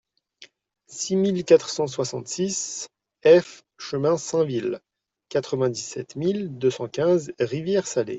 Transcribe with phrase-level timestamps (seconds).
[0.87, 2.87] six mille quatre cent soixante-six
[3.23, 4.79] F chemin Sainville,
[5.29, 8.09] quatre-vingt-dix-sept mille deux cent quinze Rivière-Salée